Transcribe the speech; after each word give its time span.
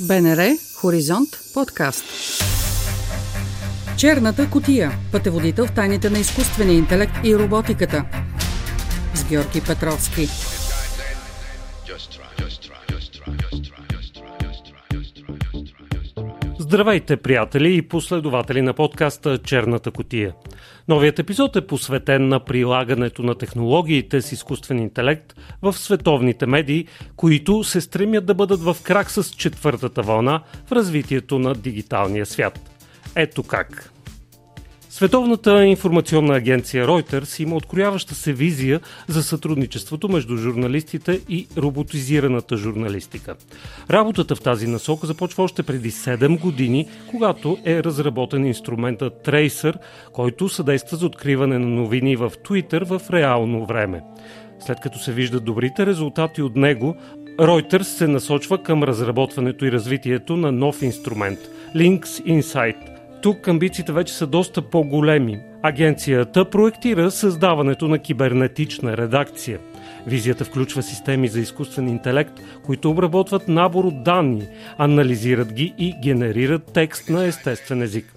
БНР 0.00 0.56
Хоризонт 0.74 1.28
подкаст. 1.54 2.04
Черната 3.96 4.50
котия. 4.50 4.92
Пътеводител 5.12 5.66
в 5.66 5.74
тайните 5.74 6.10
на 6.10 6.18
изкуствения 6.18 6.76
интелект 6.78 7.12
и 7.24 7.36
роботиката. 7.36 8.04
С 9.14 9.24
Георги 9.24 9.60
Петровски. 9.66 10.28
Здравейте, 16.58 17.16
приятели 17.16 17.76
и 17.76 17.82
последователи 17.82 18.62
на 18.62 18.74
подкаста 18.74 19.38
Черната 19.38 19.90
котия. 19.90 20.34
Новият 20.88 21.18
епизод 21.18 21.56
е 21.56 21.66
посветен 21.66 22.28
на 22.28 22.40
прилагането 22.40 23.22
на 23.22 23.34
технологиите 23.34 24.22
с 24.22 24.32
изкуствен 24.32 24.78
интелект 24.78 25.34
в 25.62 25.72
световните 25.72 26.46
медии, 26.46 26.86
които 27.16 27.64
се 27.64 27.80
стремят 27.80 28.26
да 28.26 28.34
бъдат 28.34 28.60
в 28.60 28.76
крак 28.82 29.10
с 29.10 29.24
четвъртата 29.30 30.02
вълна 30.02 30.42
в 30.66 30.72
развитието 30.72 31.38
на 31.38 31.54
дигиталния 31.54 32.26
свят. 32.26 32.60
Ето 33.16 33.42
как. 33.42 33.95
Световната 34.90 35.64
информационна 35.64 36.34
агенция 36.34 36.86
Reuters 36.86 37.42
има 37.42 37.56
открояваща 37.56 38.14
се 38.14 38.32
визия 38.32 38.80
за 39.08 39.22
сътрудничеството 39.22 40.08
между 40.08 40.36
журналистите 40.36 41.20
и 41.28 41.46
роботизираната 41.58 42.56
журналистика. 42.56 43.34
Работата 43.90 44.36
в 44.36 44.40
тази 44.40 44.66
насока 44.66 45.06
започва 45.06 45.44
още 45.44 45.62
преди 45.62 45.90
7 45.90 46.40
години, 46.40 46.88
когато 47.10 47.58
е 47.64 47.84
разработен 47.84 48.46
инструментът 48.46 49.26
Tracer, 49.26 49.74
който 50.12 50.48
съдейства 50.48 50.96
за 50.96 51.06
откриване 51.06 51.58
на 51.58 51.66
новини 51.66 52.16
в 52.16 52.30
Twitter 52.30 52.84
в 52.84 53.10
реално 53.10 53.66
време. 53.66 54.02
След 54.66 54.80
като 54.80 54.98
се 54.98 55.12
виждат 55.12 55.44
добрите 55.44 55.86
резултати 55.86 56.42
от 56.42 56.56
него, 56.56 56.96
Reuters 57.38 57.82
се 57.82 58.08
насочва 58.08 58.62
към 58.62 58.82
разработването 58.82 59.64
и 59.64 59.72
развитието 59.72 60.36
на 60.36 60.52
нов 60.52 60.82
инструмент– 60.82 61.38
Links 61.76 62.40
Insight– 62.40 62.76
тук 63.22 63.48
амбициите 63.48 63.92
вече 63.92 64.14
са 64.14 64.26
доста 64.26 64.62
по-големи. 64.62 65.38
Агенцията 65.62 66.50
проектира 66.50 67.10
създаването 67.10 67.88
на 67.88 67.98
кибернетична 67.98 68.96
редакция. 68.96 69.58
Визията 70.06 70.44
включва 70.44 70.82
системи 70.82 71.28
за 71.28 71.40
изкуствен 71.40 71.88
интелект, 71.88 72.32
които 72.64 72.90
обработват 72.90 73.48
набор 73.48 73.84
от 73.84 74.02
данни, 74.02 74.48
анализират 74.78 75.52
ги 75.52 75.74
и 75.78 75.94
генерират 76.02 76.72
текст 76.74 77.10
на 77.10 77.24
естествен 77.24 77.82
език. 77.82 78.15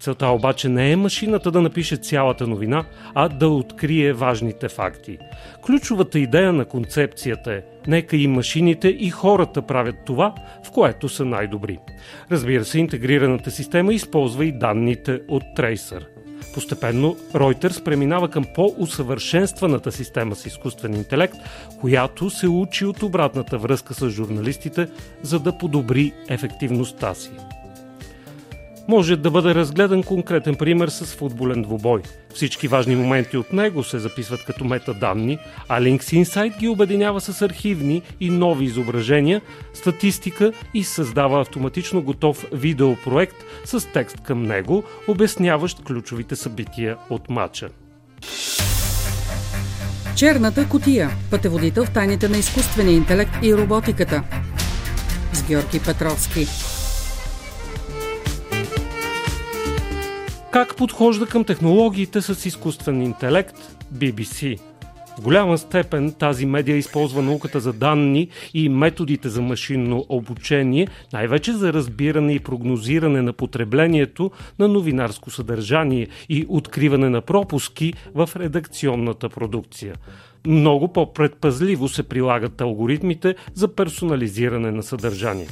Целта 0.00 0.26
обаче 0.26 0.68
не 0.68 0.92
е 0.92 0.96
машината 0.96 1.50
да 1.50 1.62
напише 1.62 1.96
цялата 1.96 2.46
новина, 2.46 2.84
а 3.14 3.28
да 3.28 3.48
открие 3.48 4.12
важните 4.12 4.68
факти. 4.68 5.18
Ключовата 5.66 6.18
идея 6.18 6.52
на 6.52 6.64
концепцията 6.64 7.52
е 7.52 7.62
нека 7.86 8.16
и 8.16 8.26
машините 8.26 8.88
и 8.88 9.10
хората 9.10 9.62
правят 9.62 9.96
това, 10.06 10.34
в 10.66 10.70
което 10.70 11.08
са 11.08 11.24
най-добри. 11.24 11.78
Разбира 12.30 12.64
се, 12.64 12.78
интегрираната 12.78 13.50
система 13.50 13.94
използва 13.94 14.44
и 14.44 14.52
данните 14.52 15.20
от 15.28 15.42
Tracer. 15.56 16.06
Постепенно 16.54 17.16
Reuters 17.32 17.84
преминава 17.84 18.28
към 18.28 18.44
по-усъвършенстваната 18.54 19.92
система 19.92 20.36
с 20.36 20.46
изкуствен 20.46 20.94
интелект, 20.94 21.36
която 21.80 22.30
се 22.30 22.48
учи 22.48 22.84
от 22.84 23.02
обратната 23.02 23.58
връзка 23.58 23.94
с 23.94 24.10
журналистите, 24.10 24.88
за 25.22 25.38
да 25.38 25.58
подобри 25.58 26.12
ефективността 26.28 27.14
си 27.14 27.30
може 28.90 29.16
да 29.16 29.30
бъде 29.30 29.54
разгледан 29.54 30.02
конкретен 30.02 30.54
пример 30.54 30.88
с 30.88 31.04
футболен 31.04 31.62
двубой. 31.62 32.02
Всички 32.34 32.68
важни 32.68 32.96
моменти 32.96 33.36
от 33.36 33.52
него 33.52 33.84
се 33.84 33.98
записват 33.98 34.44
като 34.44 34.64
метаданни, 34.64 35.38
а 35.68 35.80
Links 35.80 36.22
Insight 36.22 36.58
ги 36.58 36.68
обединява 36.68 37.20
с 37.20 37.42
архивни 37.42 38.02
и 38.20 38.30
нови 38.30 38.64
изображения, 38.64 39.40
статистика 39.74 40.52
и 40.74 40.84
създава 40.84 41.40
автоматично 41.40 42.02
готов 42.02 42.46
видеопроект 42.52 43.36
с 43.64 43.92
текст 43.92 44.20
към 44.20 44.42
него, 44.42 44.84
обясняващ 45.08 45.84
ключовите 45.84 46.36
събития 46.36 46.96
от 47.10 47.30
матча. 47.30 47.68
Черната 50.16 50.68
котия. 50.68 51.10
Пътеводител 51.30 51.84
в 51.84 51.90
тайните 51.90 52.28
на 52.28 52.38
изкуствения 52.38 52.96
интелект 52.96 53.32
и 53.42 53.54
роботиката. 53.54 54.22
С 55.32 55.42
Георги 55.42 55.80
Петровски. 55.86 56.46
Как 60.52 60.76
подхожда 60.76 61.26
към 61.26 61.44
технологиите 61.44 62.20
с 62.20 62.46
изкуствен 62.46 63.02
интелект 63.02 63.56
BBC? 63.94 64.58
В 65.18 65.22
голяма 65.22 65.58
степен 65.58 66.12
тази 66.12 66.46
медия 66.46 66.76
използва 66.76 67.22
науката 67.22 67.60
за 67.60 67.72
данни 67.72 68.28
и 68.54 68.68
методите 68.68 69.28
за 69.28 69.42
машинно 69.42 70.06
обучение, 70.08 70.88
най-вече 71.12 71.52
за 71.52 71.72
разбиране 71.72 72.32
и 72.32 72.40
прогнозиране 72.40 73.22
на 73.22 73.32
потреблението 73.32 74.30
на 74.58 74.68
новинарско 74.68 75.30
съдържание 75.30 76.06
и 76.28 76.46
откриване 76.48 77.08
на 77.08 77.20
пропуски 77.20 77.94
в 78.14 78.30
редакционната 78.36 79.28
продукция. 79.28 79.94
Много 80.46 80.92
по-предпазливо 80.92 81.88
се 81.88 82.02
прилагат 82.02 82.60
алгоритмите 82.60 83.34
за 83.54 83.74
персонализиране 83.74 84.70
на 84.70 84.82
съдържание. 84.82 85.46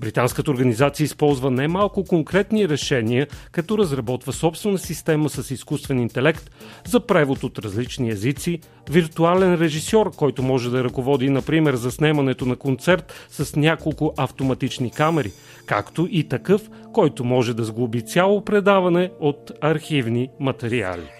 Британската 0.00 0.50
организация 0.50 1.04
използва 1.04 1.50
немалко 1.50 2.04
конкретни 2.04 2.68
решения, 2.68 3.26
като 3.52 3.78
разработва 3.78 4.32
собствена 4.32 4.78
система 4.78 5.28
с 5.28 5.50
изкуствен 5.50 5.98
интелект 5.98 6.50
за 6.86 7.00
превод 7.00 7.44
от 7.44 7.58
различни 7.58 8.10
езици, 8.10 8.60
виртуален 8.90 9.54
режисьор, 9.54 10.10
който 10.16 10.42
може 10.42 10.70
да 10.70 10.84
ръководи, 10.84 11.30
например, 11.30 11.74
за 11.74 11.90
снимането 11.90 12.46
на 12.46 12.56
концерт 12.56 13.26
с 13.30 13.56
няколко 13.56 14.14
автоматични 14.16 14.90
камери, 14.90 15.32
както 15.66 16.08
и 16.10 16.28
такъв, 16.28 16.62
който 16.92 17.24
може 17.24 17.54
да 17.54 17.64
сглоби 17.64 18.02
цяло 18.02 18.44
предаване 18.44 19.10
от 19.20 19.52
архивни 19.60 20.28
материали. 20.40 21.10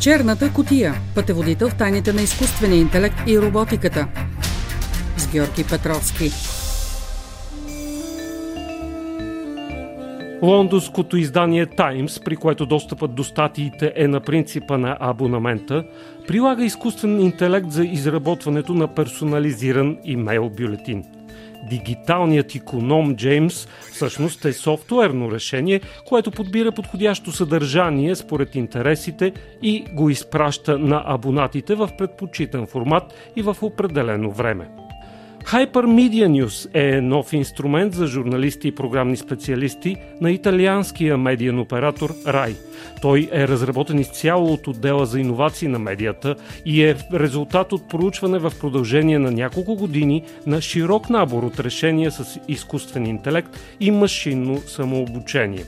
Черната 0.00 0.52
котия. 0.52 0.94
Пътеводител 1.14 1.70
в 1.70 1.76
тайните 1.76 2.12
на 2.12 2.22
изкуствения 2.22 2.80
интелект 2.80 3.16
и 3.26 3.38
роботиката– 3.38 4.08
с 5.22 5.26
Георги 5.26 5.64
Петровски. 5.64 6.30
Лондонското 10.42 11.16
издание 11.16 11.66
Times, 11.66 12.24
при 12.24 12.36
което 12.36 12.66
достъпът 12.66 13.14
до 13.14 13.24
статиите 13.24 13.92
е 13.96 14.08
на 14.08 14.20
принципа 14.20 14.78
на 14.78 14.96
абонамента, 15.00 15.84
прилага 16.28 16.64
изкуствен 16.64 17.20
интелект 17.20 17.70
за 17.70 17.84
изработването 17.84 18.74
на 18.74 18.94
персонализиран 18.94 19.98
имейл 20.04 20.50
бюлетин. 20.50 21.04
Дигиталният 21.70 22.54
иконом 22.54 23.16
Джеймс 23.16 23.68
всъщност 23.92 24.44
е 24.44 24.52
софтуерно 24.52 25.32
решение, 25.32 25.80
което 26.06 26.30
подбира 26.30 26.72
подходящо 26.72 27.32
съдържание 27.32 28.14
според 28.14 28.54
интересите 28.54 29.32
и 29.62 29.84
го 29.92 30.10
изпраща 30.10 30.78
на 30.78 31.02
абонатите 31.06 31.74
в 31.74 31.90
предпочитан 31.98 32.66
формат 32.66 33.14
и 33.36 33.42
в 33.42 33.56
определено 33.62 34.30
време. 34.30 34.68
Hypermedia 35.52 36.28
News 36.28 36.68
е 36.74 37.00
нов 37.00 37.32
инструмент 37.32 37.94
за 37.94 38.06
журналисти 38.06 38.68
и 38.68 38.74
програмни 38.74 39.16
специалисти 39.16 39.96
на 40.20 40.30
италианския 40.30 41.18
медиен 41.18 41.58
оператор 41.58 42.10
RAI. 42.10 42.56
Той 43.02 43.28
е 43.32 43.48
разработен 43.48 43.98
изцяло 43.98 44.52
от 44.52 44.66
отдела 44.66 45.06
за 45.06 45.20
иновации 45.20 45.68
на 45.68 45.78
медията 45.78 46.36
и 46.66 46.84
е 46.84 46.96
резултат 47.14 47.72
от 47.72 47.88
проучване 47.88 48.38
в 48.38 48.52
продължение 48.60 49.18
на 49.18 49.30
няколко 49.30 49.74
години 49.74 50.22
на 50.46 50.60
широк 50.60 51.10
набор 51.10 51.42
от 51.42 51.60
решения 51.60 52.10
с 52.10 52.40
изкуствен 52.48 53.06
интелект 53.06 53.50
и 53.80 53.90
машинно 53.90 54.58
самообучение. 54.58 55.64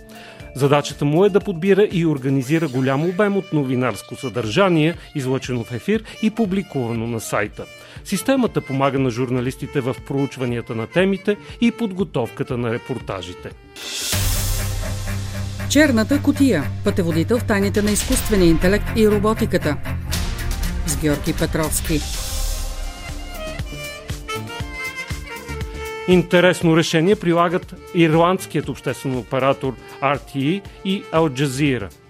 Задачата 0.56 1.04
му 1.04 1.24
е 1.24 1.28
да 1.28 1.40
подбира 1.40 1.88
и 1.92 2.06
организира 2.06 2.68
голям 2.68 3.08
обем 3.08 3.36
от 3.36 3.52
новинарско 3.52 4.16
съдържание, 4.16 4.96
излъчено 5.14 5.64
в 5.64 5.72
ефир 5.72 6.04
и 6.22 6.30
публикувано 6.30 7.06
на 7.06 7.20
сайта. 7.20 7.64
Системата 8.04 8.60
помага 8.60 8.98
на 8.98 9.10
журналистите 9.10 9.80
в 9.80 9.96
проучванията 10.06 10.74
на 10.74 10.86
темите 10.86 11.36
и 11.60 11.70
подготовката 11.70 12.56
на 12.56 12.72
репортажите. 12.72 13.50
Черната 15.70 16.22
котия. 16.22 16.64
Пътеводител 16.84 17.38
в 17.38 17.44
тайните 17.44 17.82
на 17.82 17.90
изкуствения 17.90 18.48
интелект 18.50 18.84
и 18.96 19.08
роботиката. 19.08 19.76
С 20.86 20.96
Георги 20.96 21.34
Петровски. 21.40 22.00
Интересно 26.06 26.76
решение 26.76 27.16
прилагат 27.16 27.74
ирландският 27.94 28.68
обществен 28.68 29.18
оператор 29.18 29.74
RTE 30.02 30.62
и 30.84 31.04
Al 31.12 31.30
Jazeera– 31.30 31.90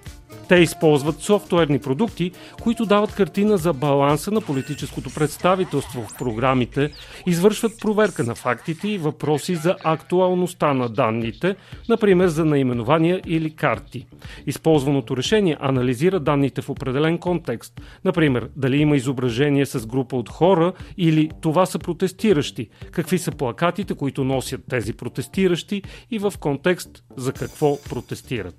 Те 0.48 0.56
използват 0.56 1.20
софтуерни 1.20 1.78
продукти, 1.78 2.32
които 2.62 2.86
дават 2.86 3.14
картина 3.14 3.56
за 3.56 3.72
баланса 3.72 4.30
на 4.30 4.40
политическото 4.40 5.10
представителство 5.14 6.02
в 6.02 6.18
програмите, 6.18 6.90
извършват 7.26 7.80
проверка 7.80 8.24
на 8.24 8.34
фактите 8.34 8.88
и 8.88 8.98
въпроси 8.98 9.54
за 9.54 9.76
актуалността 9.84 10.74
на 10.74 10.88
данните, 10.88 11.56
например 11.88 12.28
за 12.28 12.44
наименования 12.44 13.20
или 13.26 13.56
карти. 13.56 14.06
Използваното 14.46 15.16
решение 15.16 15.56
анализира 15.60 16.20
данните 16.20 16.62
в 16.62 16.70
определен 16.70 17.18
контекст, 17.18 17.80
например 18.04 18.48
дали 18.56 18.76
има 18.76 18.96
изображение 18.96 19.66
с 19.66 19.86
група 19.86 20.16
от 20.16 20.28
хора 20.28 20.72
или 20.96 21.30
това 21.40 21.66
са 21.66 21.78
протестиращи, 21.78 22.68
какви 22.90 23.18
са 23.18 23.32
плакатите, 23.32 23.94
които 23.94 24.24
носят 24.24 24.60
тези 24.70 24.92
протестиращи 24.92 25.82
и 26.10 26.18
в 26.18 26.32
контекст 26.40 27.04
за 27.16 27.32
какво 27.32 27.82
протестират. 27.82 28.54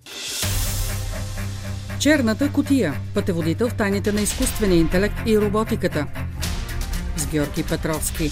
Черната 2.06 2.52
котия. 2.54 2.94
Пътеводител 3.14 3.70
в 3.70 3.74
тайните 3.74 4.12
на 4.12 4.22
изкуствения 4.22 4.80
интелект 4.80 5.16
и 5.26 5.40
роботиката. 5.40 6.08
С 7.18 7.32
Георги 7.32 7.64
Петровски. 7.70 8.30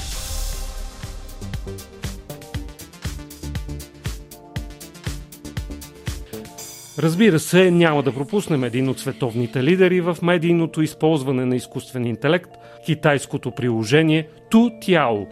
Разбира 6.99 7.39
се, 7.39 7.71
няма 7.71 8.03
да 8.03 8.13
пропуснем 8.13 8.63
един 8.63 8.89
от 8.89 8.99
световните 8.99 9.63
лидери 9.63 10.01
в 10.01 10.17
медийното 10.21 10.81
използване 10.81 11.45
на 11.45 11.55
изкуствен 11.55 12.05
интелект– 12.05 12.49
китайското 12.85 13.51
приложение 13.51 14.27
Ту 14.51 14.69
Тяо. 14.81 15.25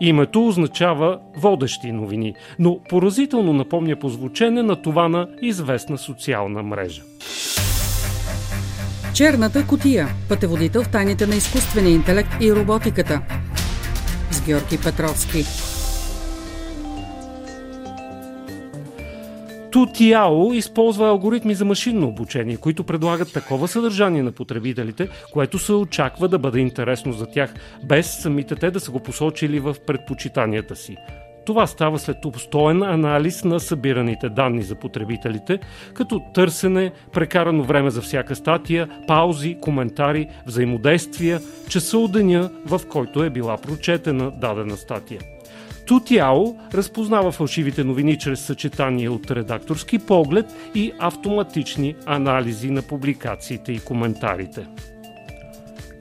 Името 0.00 0.46
означава 0.46 1.18
водещи 1.36 1.92
новини, 1.92 2.34
но 2.58 2.80
поразително 2.88 3.52
напомня 3.52 3.96
по 3.96 4.08
звучене 4.08 4.62
на 4.62 4.82
това 4.82 5.08
на 5.08 5.28
известна 5.42 5.98
социална 5.98 6.62
мрежа. 6.62 7.02
Черната 9.14 9.66
котия. 9.66 10.08
Пътеводител 10.28 10.82
в 10.82 10.88
тайните 10.88 11.26
на 11.26 11.34
изкуствения 11.34 11.94
интелект 11.94 12.28
и 12.40 12.52
роботиката. 12.52 13.20
С 14.30 14.46
Георги 14.46 14.78
Петровски. 14.84 15.44
Тутиао 19.72 20.52
използва 20.52 21.08
алгоритми 21.08 21.54
за 21.54 21.64
машинно 21.64 22.08
обучение, 22.08 22.56
които 22.56 22.84
предлагат 22.84 23.32
такова 23.32 23.68
съдържание 23.68 24.22
на 24.22 24.32
потребителите, 24.32 25.08
което 25.32 25.58
се 25.58 25.72
очаква 25.72 26.28
да 26.28 26.38
бъде 26.38 26.58
интересно 26.58 27.12
за 27.12 27.26
тях, 27.26 27.54
без 27.84 28.22
самите 28.22 28.54
те 28.56 28.70
да 28.70 28.80
са 28.80 28.90
го 28.90 29.00
посочили 29.00 29.60
в 29.60 29.76
предпочитанията 29.86 30.76
си. 30.76 30.96
Това 31.50 31.66
става 31.66 31.98
след 31.98 32.24
обстоен 32.24 32.82
анализ 32.82 33.44
на 33.44 33.60
събираните 33.60 34.28
данни 34.28 34.62
за 34.62 34.74
потребителите, 34.74 35.58
като 35.94 36.20
търсене, 36.34 36.92
прекарано 37.12 37.62
време 37.62 37.90
за 37.90 38.02
всяка 38.02 38.36
статия, 38.36 38.88
паузи, 39.06 39.56
коментари, 39.60 40.28
взаимодействия, 40.46 41.40
часа 41.68 41.98
от 41.98 42.12
деня, 42.12 42.50
в 42.66 42.80
който 42.88 43.24
е 43.24 43.30
била 43.30 43.56
прочетена 43.56 44.30
дадена 44.30 44.76
статия. 44.76 45.20
Тутиао 45.86 46.44
разпознава 46.74 47.32
фалшивите 47.32 47.84
новини 47.84 48.18
чрез 48.18 48.40
съчетание 48.40 49.08
от 49.08 49.30
редакторски 49.30 49.98
поглед 49.98 50.46
и 50.74 50.92
автоматични 50.98 51.94
анализи 52.06 52.70
на 52.70 52.82
публикациите 52.82 53.72
и 53.72 53.80
коментарите. 53.80 54.66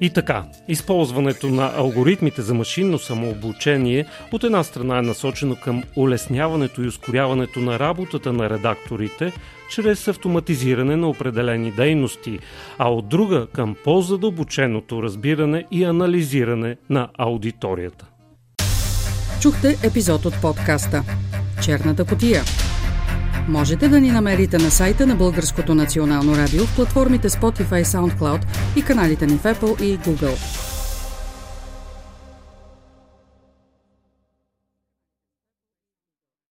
И 0.01 0.09
така, 0.09 0.43
използването 0.67 1.47
на 1.47 1.71
алгоритмите 1.75 2.41
за 2.41 2.53
машинно 2.53 2.99
самообучение 2.99 4.05
от 4.31 4.43
една 4.43 4.63
страна 4.63 4.97
е 4.97 5.01
насочено 5.01 5.55
към 5.55 5.83
улесняването 5.95 6.83
и 6.83 6.87
ускоряването 6.87 7.59
на 7.59 7.79
работата 7.79 8.33
на 8.33 8.49
редакторите 8.49 9.33
чрез 9.69 10.07
автоматизиране 10.07 10.95
на 10.95 11.07
определени 11.07 11.71
дейности, 11.71 12.39
а 12.77 12.89
от 12.89 13.09
друга 13.09 13.47
към 13.53 13.75
по-задълбоченото 13.83 15.03
разбиране 15.03 15.65
и 15.71 15.83
анализиране 15.83 16.77
на 16.89 17.09
аудиторията. 17.17 18.05
Чухте 19.41 19.77
епизод 19.83 20.25
от 20.25 20.41
подкаста 20.41 21.03
Черната 21.61 22.05
котия. 22.05 22.41
Можете 23.49 23.87
да 23.89 24.01
ни 24.01 24.11
намерите 24.11 24.57
на 24.57 24.71
сайта 24.71 25.07
на 25.07 25.15
Българското 25.15 25.75
национално 25.75 26.37
радио 26.37 26.65
в 26.65 26.75
платформите 26.75 27.29
Spotify, 27.29 27.83
SoundCloud 27.83 28.41
и 28.75 28.81
каналите 28.81 29.27
ни 29.27 29.37
в 29.37 29.43
Apple 29.43 29.81
и 29.81 29.99
Google. 29.99 30.68